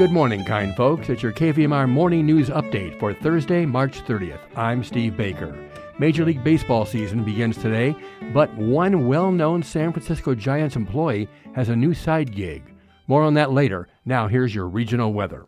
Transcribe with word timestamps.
Good 0.00 0.12
morning, 0.12 0.46
kind 0.46 0.74
folks. 0.74 1.10
It's 1.10 1.22
your 1.22 1.34
KVMR 1.34 1.86
morning 1.86 2.24
news 2.24 2.48
update 2.48 2.98
for 2.98 3.12
Thursday, 3.12 3.66
March 3.66 4.02
30th. 4.02 4.40
I'm 4.56 4.82
Steve 4.82 5.14
Baker. 5.14 5.54
Major 5.98 6.24
League 6.24 6.42
Baseball 6.42 6.86
season 6.86 7.22
begins 7.22 7.58
today, 7.58 7.94
but 8.32 8.50
one 8.56 9.06
well 9.06 9.30
known 9.30 9.62
San 9.62 9.92
Francisco 9.92 10.34
Giants 10.34 10.74
employee 10.74 11.28
has 11.54 11.68
a 11.68 11.76
new 11.76 11.92
side 11.92 12.34
gig. 12.34 12.62
More 13.08 13.22
on 13.22 13.34
that 13.34 13.52
later. 13.52 13.88
Now, 14.06 14.26
here's 14.26 14.54
your 14.54 14.68
regional 14.68 15.12
weather. 15.12 15.46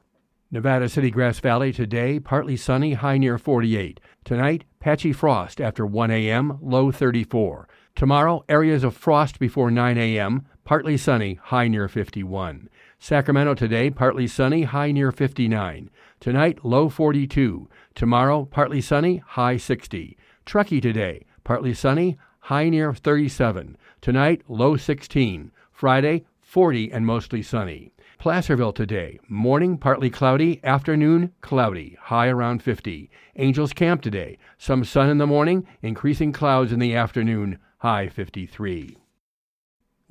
Nevada 0.50 0.86
City, 0.86 1.10
Grass 1.10 1.40
Valley 1.40 1.72
today, 1.72 2.20
partly 2.20 2.58
sunny, 2.58 2.92
high 2.92 3.16
near 3.16 3.38
48. 3.38 4.00
Tonight, 4.22 4.64
patchy 4.80 5.14
frost 5.14 5.62
after 5.62 5.86
1 5.86 6.10
a.m., 6.10 6.58
low 6.60 6.92
34. 6.92 7.66
Tomorrow, 7.96 8.44
areas 8.50 8.84
of 8.84 8.94
frost 8.94 9.38
before 9.38 9.70
9 9.70 9.96
a.m., 9.96 10.46
partly 10.64 10.98
sunny, 10.98 11.40
high 11.42 11.68
near 11.68 11.88
51. 11.88 12.68
Sacramento 13.02 13.54
today, 13.54 13.90
partly 13.90 14.28
sunny, 14.28 14.62
high 14.62 14.92
near 14.92 15.10
59. 15.10 15.90
Tonight, 16.20 16.64
low 16.64 16.88
42. 16.88 17.68
Tomorrow, 17.96 18.44
partly 18.44 18.80
sunny, 18.80 19.16
high 19.26 19.56
60. 19.56 20.16
Truckee 20.46 20.80
today, 20.80 21.26
partly 21.42 21.74
sunny, 21.74 22.16
high 22.38 22.68
near 22.68 22.94
37. 22.94 23.76
Tonight, 24.00 24.42
low 24.46 24.76
16. 24.76 25.50
Friday, 25.72 26.24
40 26.42 26.92
and 26.92 27.04
mostly 27.04 27.42
sunny. 27.42 27.92
Placerville 28.20 28.72
today, 28.72 29.18
morning 29.26 29.78
partly 29.78 30.08
cloudy, 30.08 30.60
afternoon 30.62 31.32
cloudy, 31.40 31.98
high 32.00 32.28
around 32.28 32.62
50. 32.62 33.10
Angels 33.34 33.72
Camp 33.72 34.00
today, 34.00 34.38
some 34.58 34.84
sun 34.84 35.10
in 35.10 35.18
the 35.18 35.26
morning, 35.26 35.66
increasing 35.82 36.30
clouds 36.30 36.70
in 36.70 36.78
the 36.78 36.94
afternoon, 36.94 37.58
high 37.78 38.08
53. 38.08 38.96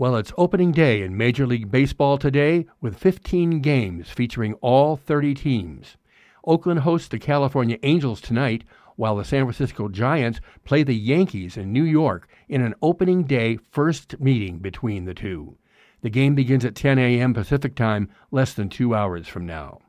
Well, 0.01 0.15
it's 0.15 0.33
opening 0.35 0.71
day 0.71 1.03
in 1.03 1.15
Major 1.15 1.45
League 1.45 1.69
Baseball 1.69 2.17
today 2.17 2.65
with 2.81 2.97
15 2.97 3.59
games 3.61 4.09
featuring 4.09 4.55
all 4.55 4.97
30 4.97 5.35
teams. 5.35 5.95
Oakland 6.43 6.79
hosts 6.79 7.07
the 7.07 7.19
California 7.19 7.77
Angels 7.83 8.19
tonight, 8.19 8.63
while 8.95 9.15
the 9.15 9.23
San 9.23 9.43
Francisco 9.43 9.89
Giants 9.89 10.39
play 10.65 10.81
the 10.81 10.95
Yankees 10.95 11.55
in 11.55 11.71
New 11.71 11.83
York 11.83 12.27
in 12.49 12.63
an 12.63 12.73
opening 12.81 13.25
day 13.25 13.59
first 13.69 14.19
meeting 14.19 14.57
between 14.57 15.05
the 15.05 15.13
two. 15.13 15.55
The 16.01 16.09
game 16.09 16.33
begins 16.33 16.65
at 16.65 16.73
10 16.73 16.97
a.m. 16.97 17.35
Pacific 17.35 17.75
Time, 17.75 18.09
less 18.31 18.55
than 18.55 18.69
two 18.69 18.95
hours 18.95 19.27
from 19.27 19.45
now. 19.45 19.81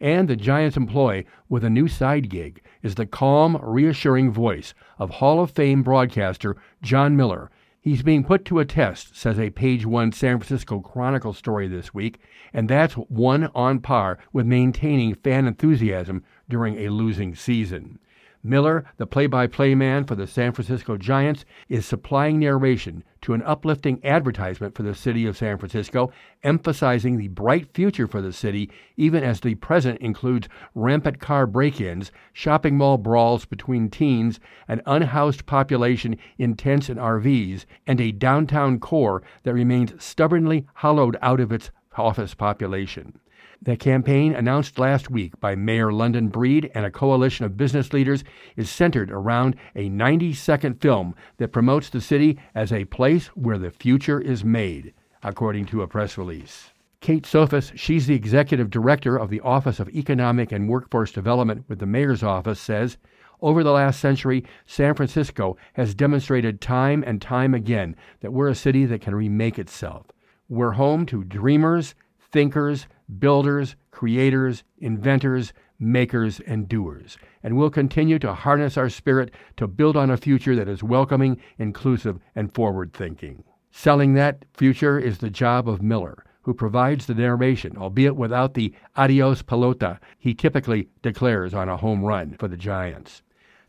And 0.00 0.26
the 0.26 0.34
Giants' 0.34 0.76
employee 0.76 1.24
with 1.48 1.62
a 1.62 1.70
new 1.70 1.86
side 1.86 2.28
gig 2.28 2.64
is 2.82 2.96
the 2.96 3.06
calm, 3.06 3.56
reassuring 3.62 4.32
voice 4.32 4.74
of 4.98 5.10
Hall 5.10 5.40
of 5.40 5.52
Fame 5.52 5.84
broadcaster 5.84 6.56
Jon 6.82 7.16
Miller 7.16 7.48
He's 7.82 8.04
being 8.04 8.22
put 8.22 8.44
to 8.44 8.60
a 8.60 8.64
test, 8.64 9.16
says 9.16 9.40
a 9.40 9.50
page 9.50 9.84
one 9.84 10.12
San 10.12 10.38
Francisco 10.38 10.78
Chronicle 10.78 11.32
story 11.32 11.66
this 11.66 11.92
week, 11.92 12.20
and 12.52 12.70
that's 12.70 12.94
one 12.94 13.50
on 13.56 13.80
par 13.80 14.18
with 14.32 14.46
maintaining 14.46 15.16
fan 15.16 15.48
enthusiasm 15.48 16.22
during 16.48 16.76
a 16.78 16.90
losing 16.90 17.34
season. 17.34 17.98
Miller, 18.44 18.84
the 18.96 19.06
play 19.06 19.28
by 19.28 19.46
play 19.46 19.72
man 19.72 20.02
for 20.04 20.16
the 20.16 20.26
San 20.26 20.50
Francisco 20.50 20.96
Giants, 20.96 21.44
is 21.68 21.86
supplying 21.86 22.40
narration 22.40 23.04
to 23.20 23.34
an 23.34 23.42
uplifting 23.44 24.04
advertisement 24.04 24.74
for 24.74 24.82
the 24.82 24.96
city 24.96 25.26
of 25.26 25.36
San 25.36 25.58
Francisco, 25.58 26.10
emphasizing 26.42 27.16
the 27.16 27.28
bright 27.28 27.72
future 27.72 28.08
for 28.08 28.20
the 28.20 28.32
city, 28.32 28.68
even 28.96 29.22
as 29.22 29.38
the 29.38 29.54
present 29.54 30.00
includes 30.00 30.48
rampant 30.74 31.20
car 31.20 31.46
break 31.46 31.80
ins, 31.80 32.10
shopping 32.32 32.76
mall 32.76 32.98
brawls 32.98 33.44
between 33.44 33.88
teens, 33.88 34.40
an 34.66 34.82
unhoused 34.86 35.46
population 35.46 36.16
in 36.36 36.56
tents 36.56 36.88
and 36.88 36.98
RVs, 36.98 37.64
and 37.86 38.00
a 38.00 38.10
downtown 38.10 38.80
core 38.80 39.22
that 39.44 39.54
remains 39.54 40.02
stubbornly 40.02 40.66
hollowed 40.74 41.16
out 41.22 41.38
of 41.38 41.52
its 41.52 41.70
office 41.96 42.34
population. 42.34 43.20
The 43.64 43.76
campaign, 43.76 44.34
announced 44.34 44.80
last 44.80 45.08
week 45.08 45.38
by 45.38 45.54
Mayor 45.54 45.92
London 45.92 46.26
Breed 46.26 46.72
and 46.74 46.84
a 46.84 46.90
coalition 46.90 47.44
of 47.44 47.56
business 47.56 47.92
leaders, 47.92 48.24
is 48.56 48.68
centered 48.68 49.08
around 49.12 49.54
a 49.76 49.88
90 49.88 50.34
second 50.34 50.80
film 50.80 51.14
that 51.36 51.52
promotes 51.52 51.88
the 51.88 52.00
city 52.00 52.40
as 52.56 52.72
a 52.72 52.86
place 52.86 53.28
where 53.28 53.58
the 53.58 53.70
future 53.70 54.20
is 54.20 54.44
made, 54.44 54.92
according 55.22 55.66
to 55.66 55.82
a 55.82 55.86
press 55.86 56.18
release. 56.18 56.72
Kate 57.00 57.22
Sofis, 57.22 57.70
she's 57.76 58.08
the 58.08 58.16
executive 58.16 58.68
director 58.68 59.16
of 59.16 59.30
the 59.30 59.40
Office 59.42 59.78
of 59.78 59.88
Economic 59.90 60.50
and 60.50 60.68
Workforce 60.68 61.12
Development 61.12 61.64
with 61.68 61.78
the 61.78 61.86
mayor's 61.86 62.24
office, 62.24 62.58
says 62.58 62.98
over 63.40 63.62
the 63.62 63.70
last 63.70 64.00
century, 64.00 64.44
San 64.66 64.94
Francisco 64.94 65.56
has 65.74 65.94
demonstrated 65.94 66.60
time 66.60 67.04
and 67.06 67.22
time 67.22 67.54
again 67.54 67.94
that 68.22 68.32
we're 68.32 68.48
a 68.48 68.56
city 68.56 68.86
that 68.86 69.02
can 69.02 69.14
remake 69.14 69.60
itself. 69.60 70.06
We're 70.48 70.72
home 70.72 71.06
to 71.06 71.22
dreamers, 71.22 71.94
thinkers, 72.32 72.86
builders, 73.18 73.76
creators, 73.90 74.64
inventors, 74.78 75.52
makers, 75.78 76.40
and 76.40 76.68
doers. 76.68 77.18
And 77.42 77.56
we'll 77.56 77.70
continue 77.70 78.18
to 78.20 78.34
harness 78.34 78.76
our 78.76 78.88
spirit 78.88 79.32
to 79.56 79.66
build 79.66 79.96
on 79.96 80.10
a 80.10 80.16
future 80.16 80.56
that 80.56 80.68
is 80.68 80.82
welcoming, 80.82 81.40
inclusive, 81.58 82.18
and 82.34 82.52
forward 82.54 82.92
thinking. 82.92 83.44
Selling 83.70 84.14
that 84.14 84.44
future 84.54 84.98
is 84.98 85.18
the 85.18 85.30
job 85.30 85.68
of 85.68 85.82
Miller, 85.82 86.24
who 86.42 86.54
provides 86.54 87.06
the 87.06 87.14
narration, 87.14 87.76
albeit 87.76 88.16
without 88.16 88.54
the 88.54 88.74
adios 88.96 89.42
pelota 89.42 89.98
he 90.18 90.34
typically 90.34 90.88
declares 91.02 91.54
on 91.54 91.68
a 91.68 91.76
home 91.76 92.04
run 92.04 92.36
for 92.38 92.48
the 92.48 92.56
Giants. 92.56 93.22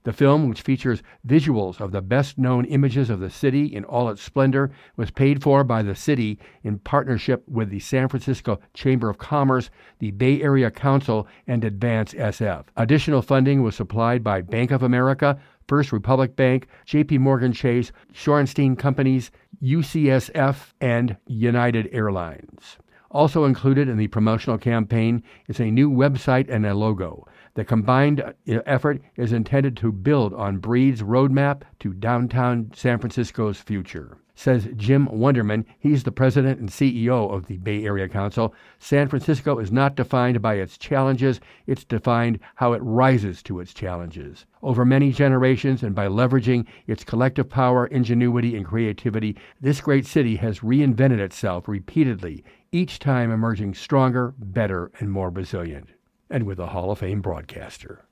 The 0.03 0.12
film, 0.14 0.50
which 0.50 0.62
features 0.62 1.02
visuals 1.25 1.80
of 1.80 1.91
the 1.91 2.02
best 2.02 2.38
known 2.38 2.66
images 2.66 3.09
of 3.09 3.22
the 3.22 3.30
city 3.30 3.66
in 3.66 3.86
all 3.86 4.09
its 4.09 4.22
splendor, 4.22 4.72
was 4.97 5.12
paid 5.12 5.41
for 5.41 5.64
by 5.64 5.81
the 5.81 5.96
city 5.96 6.40
in 6.62 6.80
partnership 6.80 7.44
with 7.47 7.69
the 7.69 7.80
San 7.80 8.09
Francisco 8.09 8.59
Chamber 8.74 9.09
of 9.09 9.18
Commerce, 9.18 9.69
the 10.00 10.12
Bay 10.12 10.41
Area 10.41 10.69
Council, 10.69 11.25
and 11.47 11.64
Advance 11.64 12.14
SF. 12.14 12.66
Additional 12.75 13.22
funding 13.22 13.64
was 13.64 13.75
supplied 13.75 14.24
by 14.24 14.41
Bank 14.41 14.72
of 14.72 14.84
America, 14.84 15.40
First 15.69 15.94
Republic 15.94 16.35
Bank, 16.35 16.68
JP 16.85 17.20
Morgan 17.20 17.53
Chase, 17.53 17.94
Shorenstein 18.14 18.78
Companies, 18.78 19.31
UCSF, 19.62 20.74
and 20.81 21.16
United 21.28 21.88
Airlines. 21.94 22.78
Also 23.09 23.46
included 23.46 23.88
in 23.88 23.97
the 23.97 24.08
promotional 24.08 24.58
campaign 24.58 25.24
is 25.47 25.59
a 25.59 25.72
new 25.72 25.90
website 25.90 26.50
and 26.50 26.66
a 26.66 26.74
logo. 26.74 27.25
The 27.56 27.64
combined 27.64 28.19
uh, 28.19 28.34
effort 28.47 29.00
is 29.16 29.31
intended 29.31 29.78
to 29.78 29.91
build 29.91 30.34
on 30.34 30.58
Breed's 30.58 31.03
roadmap 31.03 31.62
to 31.81 31.94
downtown 31.94 32.72
San 32.74 32.97
Francisco's 32.97 33.59
future. 33.59 34.18
Says 34.34 34.69
Jim 34.75 35.08
Wunderman, 35.09 35.64
he's 35.78 36.02
the 36.02 36.12
president 36.12 36.59
and 36.59 36.68
CEO 36.68 37.31
of 37.31 37.46
the 37.46 37.59
Bay 37.59 37.86
Area 37.86 38.09
Council. 38.09 38.56
San 38.80 39.08
Francisco 39.08 39.59
is 39.59 39.72
not 39.72 39.96
defined 39.96 40.41
by 40.41 40.56
its 40.56 40.80
challenges, 40.80 41.40
it's 41.68 41.84
defined 41.84 42.40
how 42.56 42.74
it 42.74 42.81
rises 42.81 43.44
to 43.44 43.59
its 43.59 43.72
challenges. 43.72 44.47
Over 44.64 44.84
many 44.84 45.12
generations 45.12 45.84
and 45.84 45.94
by 45.94 46.08
leveraging 46.08 46.66
its 46.88 47.03
collective 47.03 47.50
power, 47.50 47.85
ingenuity, 47.85 48.56
and 48.56 48.66
creativity, 48.66 49.38
this 49.62 49.80
great 49.80 50.08
city 50.08 50.38
has 50.38 50.62
reinvented 50.62 51.20
itself 51.20 51.68
repeatedly, 51.68 52.44
each 52.72 52.97
time 52.97 53.30
emerging 53.30 53.75
stronger, 53.75 54.34
better, 54.40 54.91
and 55.00 55.12
more 55.12 55.30
resilient 55.30 55.90
and 56.29 56.45
with 56.45 56.59
a 56.59 56.67
Hall 56.67 56.91
of 56.91 57.00
Fame 57.00 57.22
broadcaster. 57.22 58.06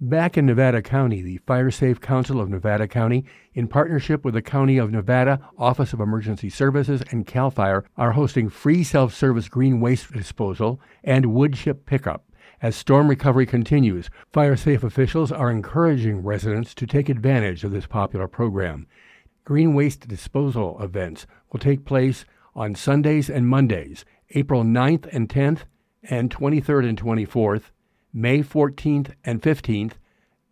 Back 0.00 0.38
in 0.38 0.46
Nevada 0.46 0.80
County, 0.80 1.22
the 1.22 1.38
Fire 1.38 1.72
Safe 1.72 2.00
Council 2.00 2.40
of 2.40 2.48
Nevada 2.48 2.86
County, 2.86 3.24
in 3.52 3.66
partnership 3.66 4.24
with 4.24 4.34
the 4.34 4.42
County 4.42 4.78
of 4.78 4.92
Nevada 4.92 5.40
Office 5.58 5.92
of 5.92 5.98
Emergency 5.98 6.48
Services 6.48 7.02
and 7.10 7.26
CAL 7.26 7.50
FIRE, 7.50 7.84
are 7.96 8.12
hosting 8.12 8.48
free 8.48 8.84
self 8.84 9.12
service 9.12 9.48
green 9.48 9.80
waste 9.80 10.12
disposal 10.12 10.80
and 11.02 11.34
wood 11.34 11.54
chip 11.54 11.84
pickup. 11.84 12.24
As 12.62 12.76
storm 12.76 13.08
recovery 13.08 13.44
continues, 13.44 14.08
Fire 14.32 14.56
Safe 14.56 14.84
officials 14.84 15.32
are 15.32 15.50
encouraging 15.50 16.22
residents 16.22 16.74
to 16.74 16.86
take 16.86 17.08
advantage 17.08 17.64
of 17.64 17.72
this 17.72 17.86
popular 17.86 18.28
program. 18.28 18.86
Green 19.44 19.74
waste 19.74 20.06
disposal 20.06 20.80
events 20.80 21.26
will 21.50 21.58
take 21.58 21.84
place 21.84 22.24
on 22.54 22.76
Sundays 22.76 23.28
and 23.28 23.48
Mondays, 23.48 24.04
April 24.30 24.62
9th 24.62 25.08
and 25.12 25.28
10th 25.28 25.64
and 26.02 26.30
23rd 26.30 26.88
and 26.88 27.00
24th, 27.00 27.64
May 28.12 28.42
14th 28.42 29.12
and 29.24 29.42
15th, 29.42 29.92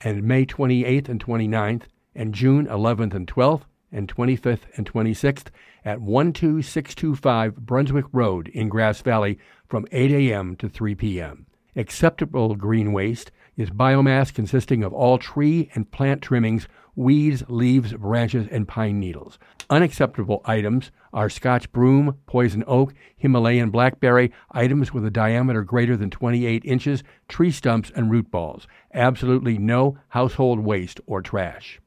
and 0.01 0.23
May 0.23 0.45
28th 0.45 1.09
and 1.09 1.25
29th, 1.25 1.83
and 2.15 2.35
June 2.35 2.67
11th 2.67 3.15
and 3.15 3.27
12th, 3.27 3.63
and 3.93 4.09
25th 4.15 4.63
and 4.77 4.91
26th 4.91 5.47
at 5.85 5.99
12625 5.99 7.57
Brunswick 7.57 8.07
Road 8.13 8.49
in 8.49 8.69
Grass 8.69 9.01
Valley 9.01 9.39
from 9.69 9.87
8 9.93 10.11
a.m. 10.11 10.57
to 10.57 10.69
3 10.69 10.95
p.m. 10.95 11.47
Acceptable 11.79 12.55
green 12.55 12.95
waste 12.95 13.31
is 13.59 13.69
biomass 13.69 14.33
consisting 14.33 14.83
of 14.83 14.95
all 14.95 15.19
tree 15.19 15.71
and 15.75 15.91
plant 15.91 16.23
trimmings, 16.23 16.69
weeds, 16.95 17.45
leaves, 17.49 17.93
branches, 17.93 18.49
and 18.51 18.67
pine 18.67 18.99
needles. 18.99 19.39
Unacceptable 19.69 20.41
items 20.47 20.91
are 21.13 21.29
Scotch 21.29 21.71
broom, 21.73 22.17
poison 22.25 22.65
oak, 22.67 22.95
Himalayan 23.19 23.69
blackberry, 23.69 24.33
items 24.53 24.95
with 24.95 25.05
a 25.05 25.11
diameter 25.11 25.63
greater 25.63 25.99
than 25.99 26.09
28 26.09 26.65
inches, 26.65 27.05
tree 27.29 27.51
stumps, 27.51 27.93
and 27.95 28.11
root 28.11 28.31
balls. 28.31 28.67
Absolutely 28.95 29.59
no 29.59 29.99
household 30.09 30.61
waste 30.61 30.99
or 31.07 31.21
trash. 31.21 31.79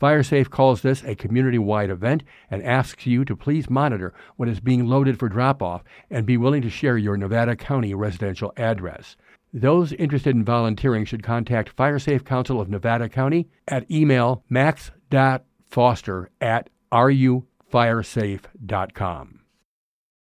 FireSafe 0.00 0.48
calls 0.48 0.80
this 0.80 1.02
a 1.04 1.14
community 1.14 1.58
wide 1.58 1.90
event 1.90 2.22
and 2.50 2.62
asks 2.62 3.04
you 3.04 3.22
to 3.26 3.36
please 3.36 3.68
monitor 3.68 4.14
what 4.36 4.48
is 4.48 4.58
being 4.58 4.86
loaded 4.86 5.18
for 5.18 5.28
drop 5.28 5.62
off 5.62 5.84
and 6.10 6.24
be 6.24 6.38
willing 6.38 6.62
to 6.62 6.70
share 6.70 6.96
your 6.96 7.18
Nevada 7.18 7.54
County 7.54 7.94
residential 7.94 8.52
address. 8.56 9.16
Those 9.52 9.92
interested 9.92 10.36
in 10.36 10.44
volunteering 10.44 11.04
should 11.04 11.24
contact 11.24 11.76
FireSafe 11.76 12.24
Council 12.24 12.60
of 12.60 12.68
Nevada 12.68 13.08
County 13.08 13.48
at 13.66 13.90
email 13.90 14.44
max.foster 14.48 16.30
at 16.40 16.70
areyoufiresafe.com. 16.92 19.40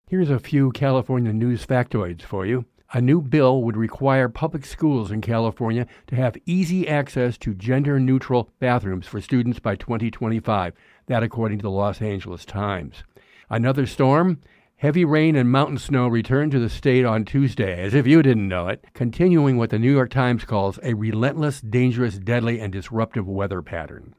Here's 0.09 0.29
a 0.29 0.39
few 0.39 0.71
California 0.71 1.33
news 1.33 1.65
factoids 1.65 2.21
for 2.21 2.45
you. 2.45 2.63
A 2.93 3.01
new 3.01 3.21
bill 3.21 3.63
would 3.63 3.75
require 3.75 4.29
public 4.29 4.65
schools 4.65 5.11
in 5.11 5.19
California 5.19 5.85
to 6.07 6.15
have 6.15 6.37
easy 6.45 6.87
access 6.87 7.37
to 7.39 7.53
gender 7.53 7.99
neutral 7.99 8.49
bathrooms 8.59 9.07
for 9.07 9.19
students 9.19 9.59
by 9.59 9.75
2025, 9.75 10.73
that 11.07 11.23
according 11.23 11.57
to 11.57 11.63
the 11.63 11.69
Los 11.69 12.01
Angeles 12.01 12.45
Times. 12.45 13.03
Another 13.49 13.85
storm? 13.85 14.39
Heavy 14.79 15.03
rain 15.03 15.35
and 15.35 15.51
mountain 15.51 15.79
snow 15.79 16.07
returned 16.07 16.51
to 16.51 16.59
the 16.59 16.69
state 16.69 17.03
on 17.03 17.25
Tuesday, 17.25 17.81
as 17.81 17.95
if 17.95 18.05
you 18.05 18.21
didn't 18.21 18.47
know 18.47 18.67
it, 18.67 18.85
continuing 18.93 19.57
what 19.57 19.71
the 19.71 19.79
New 19.79 19.91
York 19.91 20.11
Times 20.11 20.43
calls 20.43 20.77
a 20.83 20.93
relentless, 20.93 21.61
dangerous, 21.61 22.19
deadly, 22.19 22.59
and 22.59 22.71
disruptive 22.71 23.27
weather 23.27 23.63
pattern. 23.63 24.13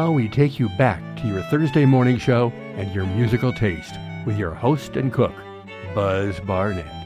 Now 0.00 0.12
we 0.12 0.30
take 0.30 0.58
you 0.58 0.70
back 0.78 1.02
to 1.18 1.28
your 1.28 1.42
Thursday 1.50 1.84
morning 1.84 2.16
show 2.16 2.50
and 2.76 2.90
your 2.94 3.04
musical 3.04 3.52
taste 3.52 3.96
with 4.24 4.38
your 4.38 4.54
host 4.54 4.96
and 4.96 5.12
cook, 5.12 5.34
Buzz 5.94 6.40
Barnett. 6.40 6.99